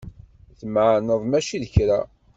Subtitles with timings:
[0.59, 1.99] Tmeεneḍ mačči d kra.